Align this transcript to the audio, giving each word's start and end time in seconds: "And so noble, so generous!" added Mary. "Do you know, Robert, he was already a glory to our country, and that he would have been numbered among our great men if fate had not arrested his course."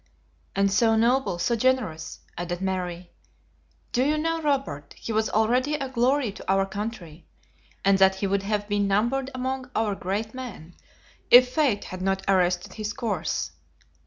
"And 0.55 0.71
so 0.71 0.95
noble, 0.95 1.37
so 1.37 1.55
generous!" 1.55 2.21
added 2.35 2.59
Mary. 2.59 3.11
"Do 3.91 4.03
you 4.03 4.17
know, 4.17 4.41
Robert, 4.41 4.95
he 4.97 5.13
was 5.13 5.29
already 5.29 5.75
a 5.75 5.89
glory 5.89 6.31
to 6.31 6.51
our 6.51 6.65
country, 6.65 7.27
and 7.85 7.99
that 7.99 8.15
he 8.15 8.25
would 8.25 8.41
have 8.41 8.67
been 8.67 8.87
numbered 8.87 9.29
among 9.35 9.69
our 9.75 9.93
great 9.93 10.33
men 10.33 10.73
if 11.29 11.53
fate 11.53 11.83
had 11.83 12.01
not 12.01 12.23
arrested 12.27 12.73
his 12.73 12.93
course." 12.93 13.51